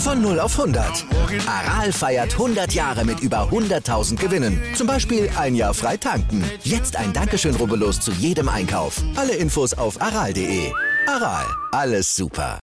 [0.00, 1.04] Von 0 auf 100.
[1.46, 4.60] Aral feiert 100 Jahre mit über 100.000 Gewinnen.
[4.74, 6.42] Zum Beispiel ein Jahr frei tanken.
[6.62, 9.02] Jetzt ein Dankeschön, rubbellos zu jedem Einkauf.
[9.14, 10.72] Alle Infos auf aral.de.
[11.06, 12.58] Aral, alles super.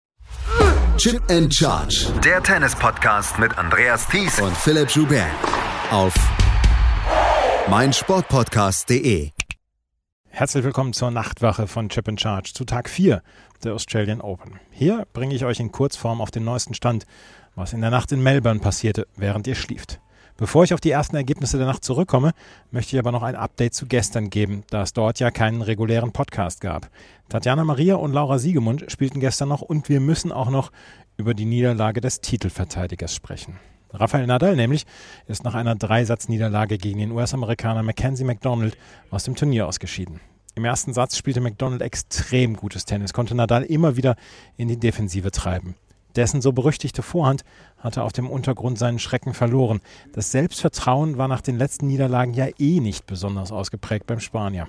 [0.97, 2.07] Chip and Charge.
[2.23, 5.27] Der Tennis-Podcast mit Andreas Thies und Philipp Joubert.
[5.91, 6.13] Auf
[7.69, 9.34] meinsportpodcast.de.
[10.37, 13.21] Herzlich willkommen zur Nachtwache von Chip and Charge zu Tag 4
[13.63, 14.59] der Australian Open.
[14.69, 17.05] Hier bringe ich euch in Kurzform auf den neuesten Stand,
[17.55, 20.01] was in der Nacht in Melbourne passierte, während ihr schlieft.
[20.35, 22.33] Bevor ich auf die ersten Ergebnisse der Nacht zurückkomme,
[22.69, 26.11] möchte ich aber noch ein Update zu gestern geben, da es dort ja keinen regulären
[26.11, 26.89] Podcast gab.
[27.29, 30.73] Tatjana Maria und Laura Siegemund spielten gestern noch und wir müssen auch noch
[31.15, 33.57] über die Niederlage des Titelverteidigers sprechen.
[33.91, 34.85] Rafael Nadal nämlich
[35.27, 38.77] ist nach einer Dreisatzniederlage gegen den US-Amerikaner Mackenzie McDonald
[39.09, 40.19] aus dem Turnier ausgeschieden.
[40.55, 44.15] Im ersten Satz spielte McDonald extrem gutes Tennis, konnte Nadal immer wieder
[44.57, 45.75] in die Defensive treiben.
[46.15, 47.43] Dessen so berüchtigte Vorhand
[47.77, 49.81] hatte auf dem Untergrund seinen Schrecken verloren.
[50.13, 54.67] Das Selbstvertrauen war nach den letzten Niederlagen ja eh nicht besonders ausgeprägt beim Spanier.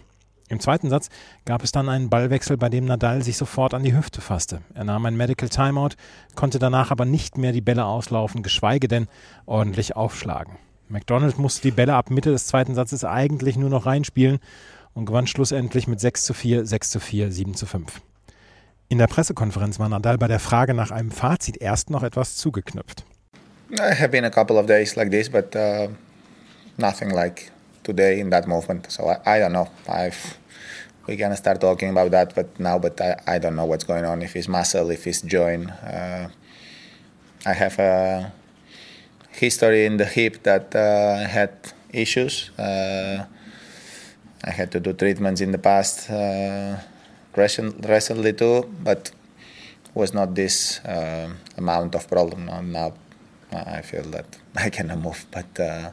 [0.49, 1.09] Im zweiten Satz
[1.45, 4.61] gab es dann einen Ballwechsel, bei dem Nadal sich sofort an die Hüfte fasste.
[4.75, 5.97] Er nahm ein Medical Timeout,
[6.37, 9.09] konnte danach aber nicht mehr die Bälle auslaufen, geschweige denn
[9.45, 10.57] ordentlich aufschlagen.
[10.89, 14.39] McDonald musste die Bälle ab Mitte des zweiten Satzes eigentlich nur noch reinspielen
[14.95, 18.01] und gewann schlussendlich mit 6 zu 4, 6 zu 4, 7 zu 5.
[18.89, 23.05] In der Pressekonferenz war Nadal bei der Frage nach einem Fazit erst noch etwas zugeknüpft.
[23.73, 25.89] I have been a couple of days like this, but uh,
[26.77, 27.51] nothing like
[27.87, 28.83] today in that movement.
[28.91, 29.69] So I, I don't know.
[29.89, 30.39] I've,
[31.07, 34.05] we can start talking about that, but now, but I, I don't know what's going
[34.05, 34.23] on.
[34.23, 35.71] If it's muscle, if it's joint.
[35.71, 36.29] Uh,
[37.47, 38.33] I have a
[39.31, 41.53] history in the hip that uh, had
[41.93, 42.51] issues.
[42.59, 43.25] Uh,
[44.45, 46.77] I had to do treatments in the past uh,
[47.37, 49.13] recently too, but
[49.95, 52.47] was not this uh, amount of problem.
[52.73, 52.93] Now
[53.53, 54.27] I feel that
[54.57, 55.91] I cannot move, but uh,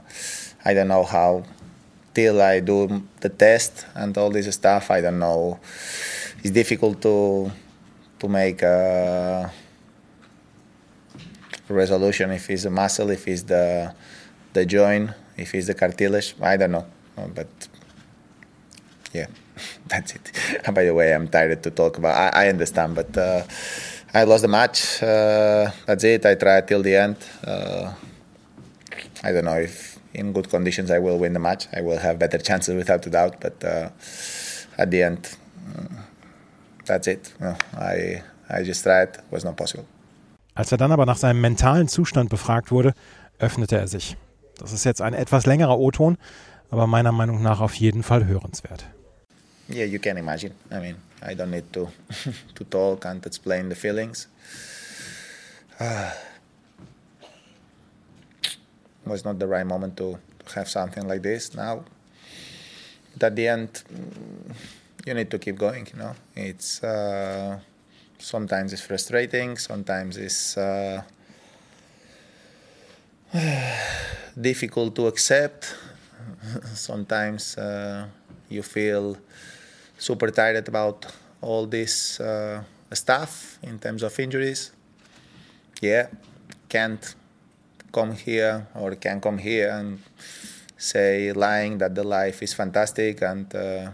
[0.65, 1.43] I don't know how.
[2.13, 5.59] Till I do the test and all this stuff, I don't know.
[6.43, 7.51] It's difficult to
[8.19, 9.51] to make a
[11.69, 13.93] resolution if it's a muscle, if it's the
[14.53, 16.35] the joint, if it's the cartilage.
[16.41, 16.85] I don't know,
[17.33, 17.47] but
[19.13, 19.27] yeah,
[19.87, 20.31] that's it.
[20.73, 22.15] By the way, I'm tired to talk about.
[22.15, 23.43] I, I understand, but uh,
[24.13, 25.01] I lost the match.
[25.01, 26.25] Uh, that's it.
[26.25, 27.17] I tried till the end.
[27.43, 27.93] Uh,
[29.23, 31.67] I don't know if in good conditions I will win the match.
[31.73, 33.39] I will have better chances without a doubt.
[33.39, 33.89] But uh,
[34.77, 35.37] at the end,
[35.67, 35.97] mm,
[36.85, 37.33] that's it.
[37.75, 39.09] I I just tried.
[39.17, 39.85] It was not possible.
[40.55, 42.93] Als er dann aber nach seinem mentalen Zustand befragt wurde,
[43.39, 44.17] öffnete er sich.
[44.59, 46.17] Das ist jetzt ein etwas längerer O-Ton,
[46.69, 48.85] aber meiner Meinung nach auf jeden Fall hörenswert.
[49.69, 50.53] yeah, you can imagine.
[50.71, 51.89] I mean, I don't need to
[52.55, 54.27] to talk and explain the feelings.
[55.79, 56.11] Uh,
[59.05, 60.19] was not the right moment to,
[60.55, 61.85] have something like this now.
[63.21, 64.53] At the end, mm,
[65.05, 65.87] you need to keep going.
[65.93, 67.59] You know, it's uh,
[68.19, 69.57] sometimes it's frustrating.
[69.57, 71.01] Sometimes it's uh,
[74.41, 75.75] difficult to accept.
[76.73, 78.07] sometimes uh,
[78.49, 79.17] you feel
[79.97, 81.05] super tired about
[81.41, 84.71] all this uh, stuff in terms of injuries.
[85.81, 86.07] Yeah,
[86.67, 87.15] can't
[87.93, 89.99] come here or can come here and
[90.75, 93.91] say lying that the life is fantastic and uh,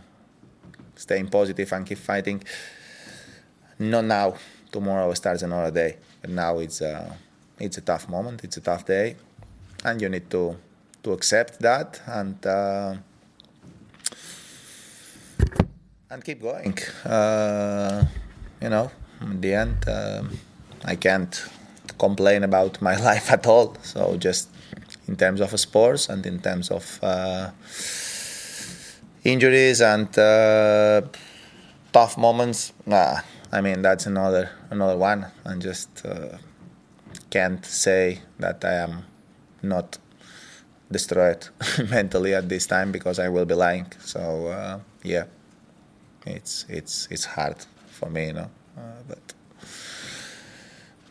[0.96, 2.42] staying positive and keep fighting.
[3.78, 4.34] Not now.
[4.72, 5.98] Tomorrow starts another day.
[6.22, 7.14] But now it's a, uh,
[7.59, 8.44] it's a tough moment.
[8.44, 9.16] It's a tough day,
[9.84, 10.58] and you need to
[11.03, 12.46] to accept that and.
[12.46, 12.96] Uh,
[16.12, 16.76] and keep going.
[17.06, 18.03] Uh,
[18.62, 18.91] you know,
[19.22, 20.40] in the end, um,
[20.84, 21.50] I can't
[21.99, 23.75] complain about my life at all.
[23.84, 24.49] So just
[25.07, 27.51] in terms of sports and in terms of uh,
[29.23, 31.01] injuries and uh,
[31.91, 33.19] tough moments, nah,
[33.51, 35.25] I mean that's another another one.
[35.46, 36.37] I just uh,
[37.29, 39.05] can't say that I am
[39.61, 39.97] not
[40.91, 41.47] destroyed
[41.90, 43.87] mentally at this time because I will be lying.
[43.99, 45.25] So uh, yeah
[46.25, 48.49] it's it's it's hard for me, you know.
[48.78, 49.34] Uh, but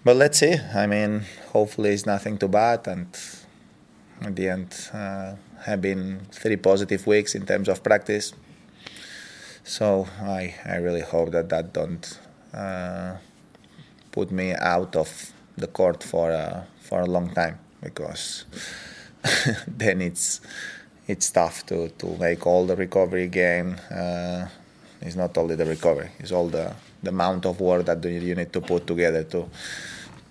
[0.05, 0.57] but let's see.
[0.75, 1.23] I mean,
[1.53, 3.07] hopefully it's nothing too bad, and
[4.23, 5.35] at the end, uh,
[5.65, 8.33] have been three positive weeks in terms of practice.
[9.65, 12.19] So I, I really hope that that don't
[12.55, 13.17] uh,
[14.13, 18.47] put me out of the court for a, for a long time because
[19.67, 20.41] then it's
[21.07, 23.75] it's tough to, to make all the recovery again.
[23.91, 24.49] Uh,
[25.01, 28.53] it's not only the recovery; it's all the, the amount of work that you need
[28.53, 29.49] to put together to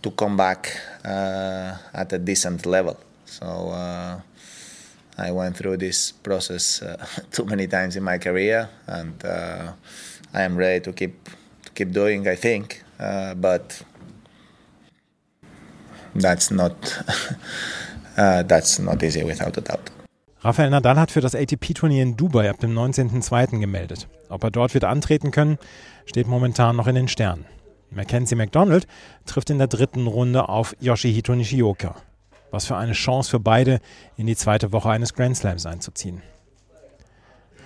[0.01, 2.97] to come back uh, at a decent level.
[3.25, 4.19] So uh,
[5.17, 9.73] I went through this process uh, too many times in my career, and uh,
[10.33, 11.29] I am ready to keep
[11.65, 12.27] to keep doing.
[12.27, 13.81] I think, uh, but
[16.15, 16.75] that's not
[18.17, 19.91] uh, that's not easy without a doubt.
[20.43, 23.59] Rafael Nadal hat für das ATP-Turnier in Dubai ab dem 19.02.
[23.59, 24.07] gemeldet.
[24.29, 25.57] Ob er dort wird antreten können,
[26.05, 27.45] steht momentan noch in den Sternen.
[27.89, 28.87] Mackenzie McDonald
[29.25, 31.95] trifft in der dritten Runde auf Yoshihito Nishioka.
[32.51, 33.79] Was für eine Chance für beide,
[34.15, 36.21] in die zweite Woche eines Grand Slams einzuziehen.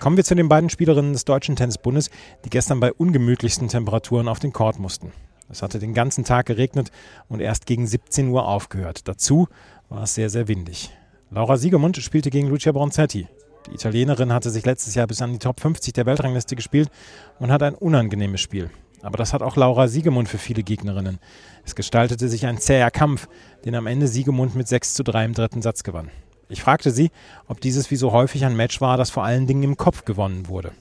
[0.00, 2.10] Kommen wir zu den beiden Spielerinnen des Deutschen Tennisbundes,
[2.44, 5.12] die gestern bei ungemütlichsten Temperaturen auf den Court mussten.
[5.48, 6.90] Es hatte den ganzen Tag geregnet
[7.28, 9.06] und erst gegen 17 Uhr aufgehört.
[9.06, 9.48] Dazu
[9.88, 10.90] war es sehr, sehr windig.
[11.30, 13.28] Laura Siegemund spielte gegen Lucia Bronzetti.
[13.66, 16.90] Die Italienerin hatte sich letztes Jahr bis an die Top 50 der Weltrangliste gespielt
[17.38, 18.70] und hat ein unangenehmes Spiel.
[19.02, 21.18] Aber das hat auch Laura Siegemund für viele Gegnerinnen.
[21.64, 23.28] Es gestaltete sich ein zäher Kampf,
[23.64, 26.10] den am Ende Siegemund mit 6 zu 3 im dritten Satz gewann.
[26.48, 27.10] Ich fragte sie,
[27.46, 30.48] ob dieses wie so häufig ein Match war, das vor allen Dingen im Kopf gewonnen
[30.48, 30.72] wurde.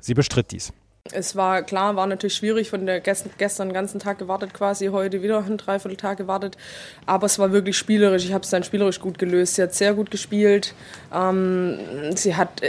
[0.00, 0.72] Sie bestritt dies.
[1.12, 5.22] Es war klar, war natürlich schwierig, von der gestern, den ganzen Tag gewartet quasi, heute
[5.22, 6.58] wieder einen Dreivierteltag gewartet.
[7.06, 8.26] Aber es war wirklich spielerisch.
[8.26, 9.54] Ich habe es dann spielerisch gut gelöst.
[9.54, 10.74] Sie hat sehr gut gespielt.
[11.12, 11.78] Ähm,
[12.14, 12.62] sie hat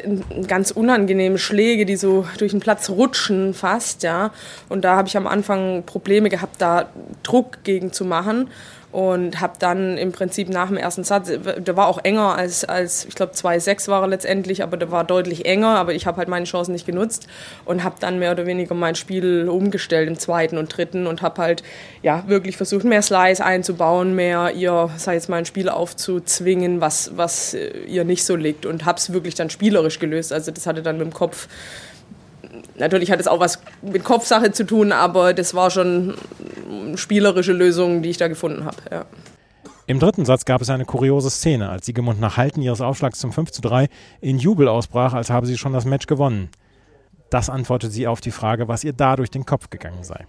[0.47, 4.31] ganz unangenehme Schläge, die so durch den Platz rutschen fast, ja.
[4.69, 6.89] Und da habe ich am Anfang Probleme gehabt, da
[7.23, 8.47] Druck gegen zu machen
[8.91, 13.05] und habe dann im Prinzip nach dem ersten Satz, der war auch enger als, als
[13.05, 16.27] ich glaube 2-6 war er letztendlich, aber der war deutlich enger, aber ich habe halt
[16.27, 17.27] meine Chancen nicht genutzt
[17.63, 21.41] und habe dann mehr oder weniger mein Spiel umgestellt im zweiten und dritten und habe
[21.41, 21.63] halt
[22.01, 27.11] ja wirklich versucht, mehr Slice einzubauen, mehr ihr, sag jetzt mal, ein Spiel aufzuzwingen, was,
[27.15, 30.33] was äh, ihr nicht so liegt und habe es wirklich dann spielerisch gelöst.
[30.33, 31.47] Also das hatte dann mit dem Kopf
[32.77, 36.15] natürlich hat es auch was mit Kopfsache zu tun, aber das war schon
[36.95, 38.77] spielerische Lösung, die ich da gefunden habe.
[38.89, 39.05] Ja.
[39.87, 43.33] Im dritten Satz gab es eine kuriose Szene, als Siegemund nach Halten ihres Aufschlags zum
[43.33, 43.87] 5 zu 3
[44.21, 46.49] in Jubel ausbrach, als habe sie schon das Match gewonnen.
[47.31, 50.27] Das antwortet sie auf die Frage, was ihr da durch den Kopf gegangen sei.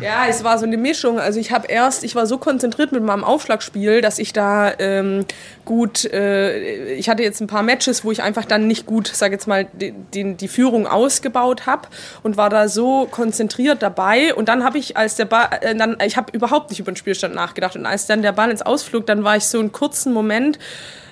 [0.00, 1.20] Ja, es war so eine Mischung.
[1.20, 5.24] Also ich habe erst, ich war so konzentriert mit meinem Aufschlagspiel, dass ich da ähm,
[5.64, 9.34] gut, äh, ich hatte jetzt ein paar Matches, wo ich einfach dann nicht gut, sage
[9.34, 11.86] jetzt mal, die, die, die Führung ausgebaut habe
[12.24, 14.34] und war da so konzentriert dabei.
[14.34, 16.96] Und dann habe ich, als der Ball, äh, dann, ich habe überhaupt nicht über den
[16.96, 17.76] Spielstand nachgedacht.
[17.76, 20.58] Und als dann der Ball ins Ausflug, dann war ich so einen kurzen Moment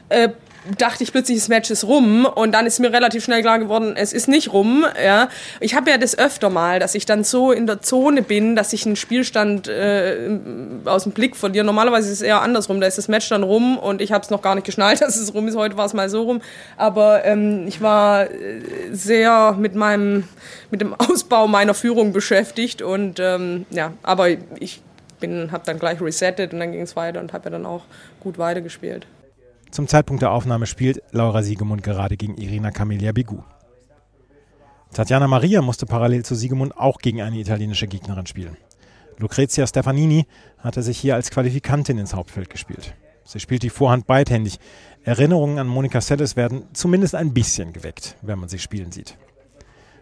[0.09, 0.31] äh,
[0.79, 3.95] dachte ich plötzlich, das Match ist rum und dann ist mir relativ schnell klar geworden,
[3.97, 4.85] es ist nicht rum.
[5.03, 5.29] Ja.
[5.61, 8.73] Ich habe ja das öfter mal, dass ich dann so in der Zone bin, dass
[8.73, 10.39] ich einen Spielstand äh,
[10.85, 11.65] aus dem Blick verliere.
[11.65, 14.31] Normalerweise ist es eher andersrum, da ist das Match dann rum und ich habe es
[14.31, 15.57] noch gar nicht geschnallt, dass es rum ist.
[15.57, 16.43] Heute war es mal so rum,
[16.77, 18.61] aber ähm, ich war äh,
[18.93, 20.29] sehr mit meinem
[20.71, 24.29] mit dem Ausbau meiner Führung beschäftigt und ähm, ja, aber
[24.59, 24.83] ich
[25.21, 27.83] bin habe dann gleich resettet und dann ging es weiter und habe ja dann auch
[28.21, 29.07] gut weitergespielt.
[29.71, 33.43] Zum Zeitpunkt der Aufnahme spielt Laura Siegemund gerade gegen Irina Camelia Bigu.
[34.93, 38.57] Tatjana Maria musste parallel zu Siegemund auch gegen eine italienische Gegnerin spielen.
[39.19, 40.27] Lucrezia Stefanini
[40.59, 42.95] hatte sich hier als Qualifikantin ins Hauptfeld gespielt.
[43.25, 44.59] Sie spielt die Vorhand beidhändig.
[45.05, 49.17] Erinnerungen an Monika Seles werden zumindest ein bisschen geweckt, wenn man sie spielen sieht.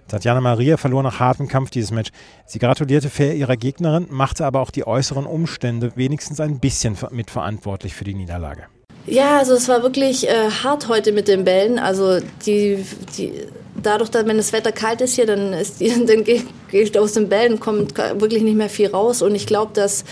[0.06, 2.10] Tatjana Maria verlor nach hartem Kampf dieses Match.
[2.46, 7.94] Sie gratulierte fair ihrer Gegnerin, machte aber auch die äußeren Umstände wenigstens ein bisschen mitverantwortlich
[7.94, 8.68] für die Niederlage.
[9.10, 11.78] Ja, also es war wirklich äh, hart heute mit den Bällen.
[11.78, 12.84] Also die,
[13.16, 13.32] die,
[13.82, 17.12] dadurch, dass wenn das Wetter kalt ist hier, dann, ist die, dann geht, geht aus
[17.12, 19.22] den Bällen kommt wirklich nicht mehr viel raus.
[19.22, 20.04] Und ich glaube, dass,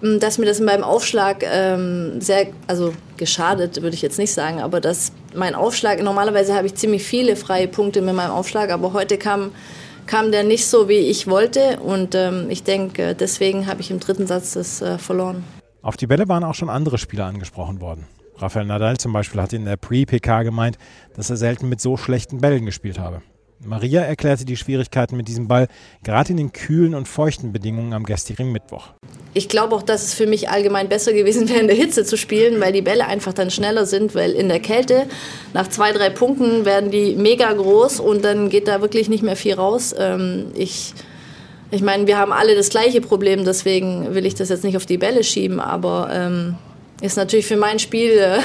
[0.00, 4.32] hm, dass mir das in meinem Aufschlag ähm, sehr, also geschadet, würde ich jetzt nicht
[4.32, 8.70] sagen, aber dass mein Aufschlag, normalerweise habe ich ziemlich viele freie Punkte mit meinem Aufschlag,
[8.70, 9.52] aber heute kam
[10.06, 11.80] kam der nicht so, wie ich wollte.
[11.80, 15.42] Und ähm, ich denke, deswegen habe ich im dritten Satz das äh, verloren.
[15.82, 18.06] Auf die Bälle waren auch schon andere Spieler angesprochen worden.
[18.38, 20.78] Rafael Nadal zum Beispiel hat in der Pre-PK gemeint,
[21.14, 23.22] dass er selten mit so schlechten Bällen gespielt habe.
[23.64, 25.68] Maria erklärte die Schwierigkeiten mit diesem Ball
[26.04, 28.88] gerade in den kühlen und feuchten Bedingungen am gestrigen Mittwoch.
[29.32, 32.16] Ich glaube auch, dass es für mich allgemein besser gewesen wäre, in der Hitze zu
[32.18, 35.06] spielen, weil die Bälle einfach dann schneller sind, weil in der Kälte
[35.54, 39.36] nach zwei, drei Punkten werden die mega groß und dann geht da wirklich nicht mehr
[39.36, 39.94] viel raus.
[39.98, 40.92] Ähm, ich,
[41.70, 44.86] ich meine, wir haben alle das gleiche Problem, deswegen will ich das jetzt nicht auf
[44.86, 46.56] die Bälle schieben, aber ähm,
[47.00, 48.38] ist natürlich für mein Spiel äh,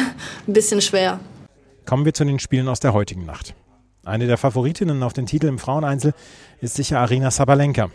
[0.47, 1.19] ein bisschen schwer.
[1.85, 3.55] Kommen wir zu den Spielen aus der heutigen Nacht.
[4.03, 6.13] Eine der Favoritinnen auf den Titel im Fraueneinzel
[6.59, 7.89] ist sicher Arina Sabalenka.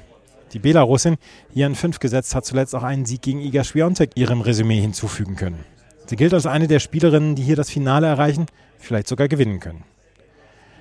[0.52, 1.16] Die Belarusin,
[1.52, 5.34] hier in fünf gesetzt, hat zuletzt auch einen Sieg gegen Iga Swiatek ihrem Resümee hinzufügen
[5.34, 5.64] können.
[6.06, 8.46] Sie gilt als eine der Spielerinnen, die hier das Finale erreichen,
[8.78, 9.82] vielleicht sogar gewinnen können.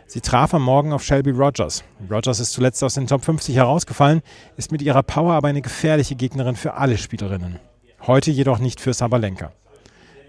[0.05, 1.83] Sie traf am Morgen auf Shelby Rogers.
[2.11, 4.21] Rogers ist zuletzt aus den Top 50 herausgefallen,
[4.55, 7.59] ist mit ihrer Power aber eine gefährliche Gegnerin für alle Spielerinnen.
[8.05, 9.51] Heute jedoch nicht für Sabalenka.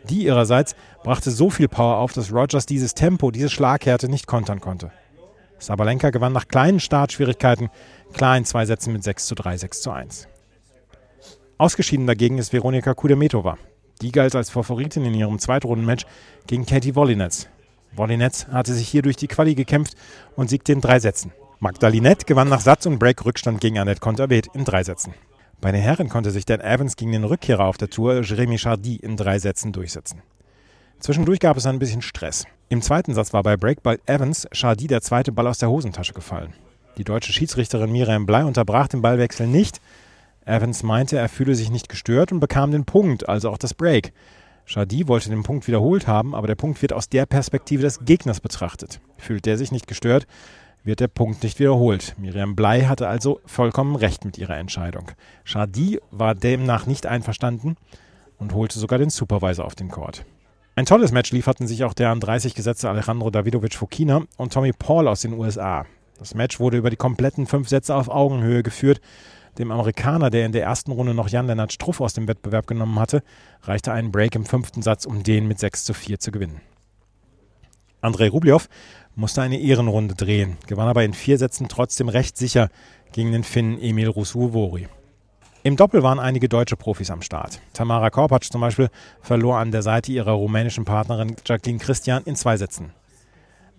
[0.08, 4.60] Die ihrerseits brachte so viel Power auf, dass Rogers dieses Tempo, diese Schlaghärte nicht kontern
[4.60, 4.92] konnte.
[5.58, 7.70] Sabalenka gewann nach kleinen Startschwierigkeiten
[8.12, 10.28] klar in zwei Sätzen mit 6 zu 3, 6 zu 1.
[11.58, 13.56] Ausgeschieden dagegen ist Veronika Kudermetova.
[14.02, 16.04] Die galt als Favoritin in ihrem Zweitrundenmatch
[16.46, 17.48] gegen Katie Wollinetz.
[17.94, 19.94] Wollinetz hatte sich hier durch die Quali gekämpft
[20.36, 21.32] und siegte in drei Sätzen.
[21.58, 25.14] Magdalinette gewann nach Satz und Break Rückstand gegen Annette Konterbeet in drei Sätzen.
[25.60, 28.96] Bei den Herren konnte sich Dan Evans gegen den Rückkehrer auf der Tour Jeremy Chardy
[28.96, 30.22] in drei Sätzen durchsetzen.
[31.00, 32.44] Zwischendurch gab es ein bisschen Stress.
[32.68, 36.52] Im zweiten Satz war bei Breakball Evans Chardy der zweite Ball aus der Hosentasche gefallen.
[36.98, 39.80] Die deutsche Schiedsrichterin Miriam Blei unterbrach den Ballwechsel nicht.
[40.44, 44.12] Evans meinte, er fühle sich nicht gestört und bekam den Punkt, also auch das Break.
[44.66, 48.40] Chardy wollte den Punkt wiederholt haben, aber der Punkt wird aus der Perspektive des Gegners
[48.40, 49.00] betrachtet.
[49.16, 50.26] Fühlt der sich nicht gestört,
[50.86, 52.14] wird der Punkt nicht wiederholt.
[52.16, 55.10] Miriam Blei hatte also vollkommen recht mit ihrer Entscheidung.
[55.44, 57.76] Chardy war demnach nicht einverstanden
[58.38, 60.24] und holte sogar den Supervisor auf den Court.
[60.76, 64.72] Ein tolles Match lieferten sich auch der an 30 gesetzte Alejandro Davidovic Fokina und Tommy
[64.72, 65.86] Paul aus den USA.
[66.18, 69.00] Das Match wurde über die kompletten fünf Sätze auf Augenhöhe geführt.
[69.58, 73.22] Dem Amerikaner, der in der ersten Runde noch Jan-Lennart Struff aus dem Wettbewerb genommen hatte,
[73.62, 76.60] reichte ein Break im fünften Satz, um den mit 6 zu 4 zu gewinnen.
[78.02, 78.68] Andrei Rublev
[79.16, 82.68] musste eine Ehrenrunde drehen, gewann aber in vier Sätzen trotzdem recht sicher
[83.12, 84.86] gegen den Finnen Emil Rusu-Vori.
[85.62, 87.60] Im Doppel waren einige deutsche Profis am Start.
[87.72, 88.88] Tamara Korpatsch zum Beispiel
[89.20, 92.92] verlor an der Seite ihrer rumänischen Partnerin Jacqueline Christian in zwei Sätzen.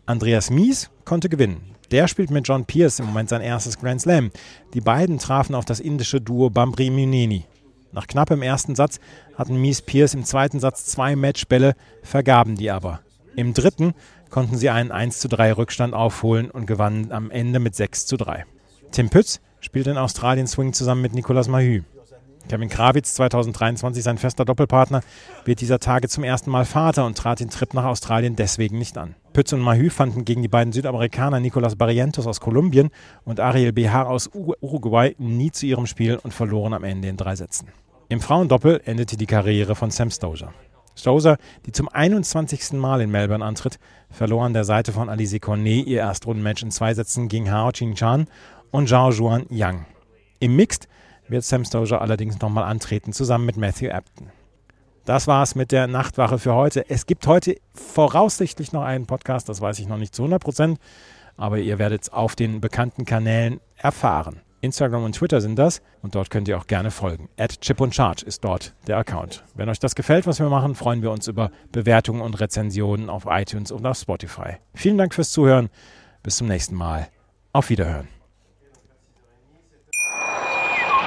[0.06, 1.76] Andreas Mies konnte gewinnen.
[1.92, 4.32] Der spielt mit John Pierce im Moment sein erstes Grand Slam.
[4.74, 7.46] Die beiden trafen auf das indische Duo Bambri Muneni.
[7.94, 9.00] Nach knappem ersten Satz
[9.36, 13.00] hatten Mies Pierce im zweiten Satz zwei Matchbälle, vergaben die aber.
[13.38, 13.94] Im dritten
[14.30, 18.18] konnten sie einen 1 zu 3 Rückstand aufholen und gewannen am Ende mit 6 zu
[18.18, 18.46] 3.
[18.92, 21.84] Tim Pütz spielt in Australien Swing zusammen mit Nicolas Mahü.
[22.48, 25.02] Kevin Krawitz, 2023 sein fester Doppelpartner,
[25.46, 28.98] wird dieser Tage zum ersten Mal Vater und trat den Trip nach Australien deswegen nicht
[28.98, 29.16] an.
[29.34, 32.90] Pütz und Mahü fanden gegen die beiden Südamerikaner Nicolas Barrientos aus Kolumbien
[33.26, 37.36] und Ariel Behar aus Uruguay nie zu ihrem Spiel und verloren am Ende in drei
[37.36, 37.68] Sätzen.
[38.10, 40.54] Im Frauendoppel endete die Karriere von Sam Stosur.
[40.98, 42.74] Stosur, die zum 21.
[42.74, 46.94] Mal in Melbourne antritt, verlor an der Seite von Alice Cornet ihr Erstrundenmatch in zwei
[46.94, 48.28] Sätzen gegen Hao Qingchan
[48.72, 49.86] und Zhao Juan Yang.
[50.40, 50.88] Im Mixed
[51.28, 54.32] wird Sam Stosur allerdings nochmal antreten, zusammen mit Matthew Apton.
[55.06, 56.90] Das war's mit der Nachtwache für heute.
[56.90, 60.80] Es gibt heute voraussichtlich noch einen Podcast, das weiß ich noch nicht zu 100 Prozent,
[61.38, 64.42] aber ihr werdet es auf den bekannten Kanälen erfahren.
[64.62, 67.30] Instagram und Twitter sind das und dort könnt ihr auch gerne folgen.
[67.38, 69.44] At Chip und Charge ist dort der Account.
[69.56, 73.26] Wenn euch das gefällt, was wir machen, freuen wir uns über Bewertungen und Rezensionen auf
[73.30, 74.58] iTunes und auf Spotify.
[74.74, 75.70] Vielen Dank fürs Zuhören.
[76.24, 77.08] Bis zum nächsten Mal.
[77.54, 78.17] Auf Wiederhören.